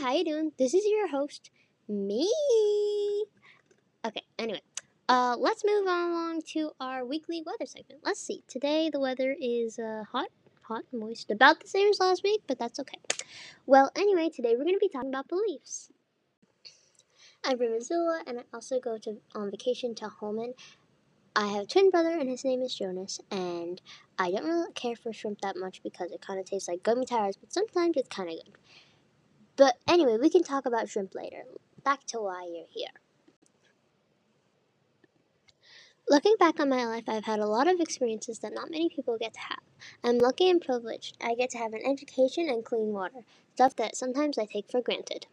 How 0.00 0.12
you 0.12 0.24
doing? 0.24 0.50
This 0.58 0.74
is 0.74 0.84
your 0.84 1.08
host, 1.08 1.50
me. 1.88 2.28
Okay, 4.04 4.22
anyway, 4.40 4.60
uh, 5.08 5.36
let's 5.38 5.64
move 5.64 5.86
on 5.86 6.10
along 6.10 6.42
to 6.52 6.72
our 6.80 7.04
weekly 7.04 7.42
weather 7.46 7.64
segment. 7.64 8.00
Let's 8.02 8.20
see. 8.20 8.42
Today 8.48 8.90
the 8.92 8.98
weather 8.98 9.36
is 9.40 9.78
uh, 9.78 10.02
hot, 10.10 10.30
hot, 10.62 10.82
moist, 10.92 11.30
about 11.30 11.60
the 11.60 11.68
same 11.68 11.90
as 11.90 12.00
last 12.00 12.24
week, 12.24 12.42
but 12.48 12.58
that's 12.58 12.80
okay. 12.80 12.98
Well, 13.66 13.92
anyway, 13.94 14.30
today 14.34 14.56
we're 14.58 14.64
going 14.64 14.74
to 14.74 14.80
be 14.80 14.88
talking 14.88 15.10
about 15.10 15.28
beliefs. 15.28 15.90
I'm 17.44 17.56
from 17.56 17.72
Missoula, 17.72 18.22
and 18.26 18.40
I 18.40 18.42
also 18.52 18.80
go 18.80 18.98
to 18.98 19.18
on 19.36 19.50
vacation 19.52 19.94
to 19.96 20.08
Holman. 20.08 20.54
I 21.36 21.48
have 21.48 21.64
a 21.64 21.66
twin 21.66 21.90
brother, 21.90 22.10
and 22.10 22.28
his 22.28 22.44
name 22.44 22.62
is 22.62 22.74
Jonas, 22.74 23.20
and 23.30 23.80
I 24.18 24.32
don't 24.32 24.44
really 24.44 24.72
care 24.72 24.96
for 24.96 25.12
shrimp 25.12 25.40
that 25.42 25.56
much 25.56 25.82
because 25.84 26.10
it 26.10 26.20
kind 26.20 26.40
of 26.40 26.46
tastes 26.46 26.68
like 26.68 26.82
gummy 26.82 27.06
tires, 27.06 27.36
but 27.36 27.52
sometimes 27.52 27.96
it's 27.96 28.08
kind 28.08 28.28
of 28.28 28.36
good. 28.36 28.54
But 29.56 29.76
anyway, 29.88 30.18
we 30.20 30.30
can 30.30 30.42
talk 30.42 30.66
about 30.66 30.88
shrimp 30.88 31.14
later. 31.14 31.44
Back 31.84 32.04
to 32.08 32.18
why 32.18 32.44
you're 32.52 32.66
here. 32.70 32.88
Looking 36.08 36.34
back 36.38 36.60
on 36.60 36.68
my 36.68 36.84
life, 36.86 37.04
I've 37.08 37.24
had 37.24 37.40
a 37.40 37.46
lot 37.46 37.66
of 37.66 37.80
experiences 37.80 38.40
that 38.40 38.52
not 38.52 38.70
many 38.70 38.90
people 38.90 39.16
get 39.18 39.32
to 39.34 39.40
have. 39.40 39.60
I'm 40.02 40.18
lucky 40.18 40.50
and 40.50 40.60
privileged. 40.60 41.16
I 41.20 41.34
get 41.34 41.50
to 41.50 41.58
have 41.58 41.72
an 41.72 41.80
education 41.84 42.48
and 42.48 42.64
clean 42.64 42.92
water, 42.92 43.20
stuff 43.54 43.76
that 43.76 43.96
sometimes 43.96 44.38
I 44.38 44.44
take 44.44 44.70
for 44.70 44.82
granted. 44.82 45.26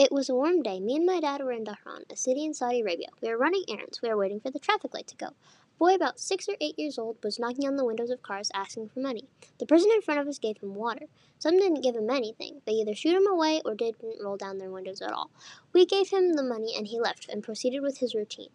It 0.00 0.12
was 0.12 0.30
a 0.30 0.34
warm 0.34 0.62
day. 0.64 0.80
Me 0.80 0.96
and 0.96 1.06
my 1.06 1.20
dad 1.20 1.42
were 1.42 1.52
in 1.52 1.64
Dhahran, 1.64 2.10
a 2.10 2.16
city 2.16 2.44
in 2.46 2.54
Saudi 2.54 2.80
Arabia. 2.80 3.08
We 3.22 3.28
were 3.28 3.38
running 3.38 3.64
errands. 3.70 4.02
We 4.02 4.10
were 4.10 4.18
waiting 4.18 4.40
for 4.40 4.50
the 4.50 4.58
traffic 4.58 4.94
light 4.94 5.08
to 5.08 5.16
go. 5.16 5.28
A 5.28 5.34
boy 5.78 5.94
about 5.94 6.20
six 6.20 6.48
or 6.48 6.56
eight 6.60 6.80
years 6.80 6.98
old 6.98 7.18
was 7.24 7.38
knocking 7.38 7.68
on 7.68 7.76
the 7.76 7.86
windows 7.86 8.10
of 8.10 8.22
cars 8.24 8.50
asking 8.54 8.90
for 8.90 9.00
money. 9.00 9.28
The 9.60 9.66
person 9.66 9.92
in 9.94 10.02
front 10.02 10.20
of 10.20 10.28
us 10.28 10.40
gave 10.40 10.58
him 10.58 10.74
water. 10.74 11.06
Some 11.38 11.58
didn't 11.58 11.82
give 11.82 11.96
him 11.96 12.10
anything. 12.10 12.62
They 12.66 12.72
either 12.72 12.96
shooed 12.96 13.14
him 13.14 13.28
away 13.28 13.62
or 13.64 13.76
didn't 13.76 14.24
roll 14.24 14.38
down 14.38 14.58
their 14.58 14.72
windows 14.72 15.02
at 15.02 15.12
all. 15.12 15.30
We 15.74 15.86
gave 15.86 16.10
him 16.10 16.34
the 16.34 16.42
money 16.44 16.74
and 16.76 16.88
he 16.88 17.00
left 17.00 17.28
and 17.30 17.44
proceeded 17.44 17.82
with 17.82 18.00
his 18.00 18.16
routine. 18.16 18.50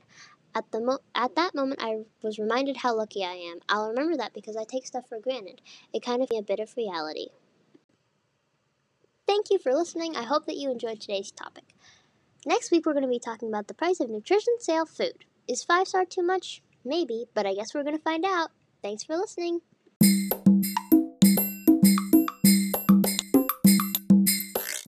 At 0.56 0.72
the 0.72 0.82
mo- 0.82 1.00
at 1.16 1.36
that 1.36 1.56
moment, 1.56 1.82
I 1.82 2.06
was 2.22 2.40
reminded 2.40 2.78
how 2.78 2.96
lucky 2.96 3.24
I 3.24 3.36
am. 3.36 3.60
I'll 3.70 3.90
remember 3.90 4.18
that 4.18 4.34
because 4.34 4.58
I 4.58 4.66
take 4.66 4.88
stuff 4.88 5.08
for 5.10 5.20
granted. 5.20 5.62
It 5.94 6.04
kind 6.04 6.22
of 6.22 6.30
be 6.30 6.38
a 6.38 6.44
bit 6.44 6.60
of 6.60 6.76
reality. 6.78 7.30
Thank 9.36 9.50
you 9.50 9.60
for 9.60 9.74
listening. 9.74 10.16
I 10.16 10.24
hope 10.24 10.46
that 10.46 10.56
you 10.56 10.72
enjoyed 10.72 11.02
today's 11.02 11.30
topic. 11.30 11.76
Next 12.46 12.72
week, 12.72 12.86
we're 12.86 12.94
going 12.94 13.04
to 13.04 13.10
be 13.10 13.20
talking 13.20 13.50
about 13.50 13.68
the 13.68 13.74
price 13.74 14.00
of 14.00 14.10
nutrition 14.10 14.54
sale 14.60 14.86
food. 14.86 15.26
Is 15.46 15.62
five 15.62 15.90
star 15.90 16.06
too 16.06 16.24
much? 16.24 16.64
Maybe, 16.86 17.26
but 17.34 17.46
I 17.46 17.54
guess 17.54 17.76
we're 17.76 17.84
going 17.84 17.98
to 17.98 18.02
find 18.02 18.24
out. 18.26 18.52
Thanks 18.82 19.04
for 19.04 19.18
listening. 19.18 19.60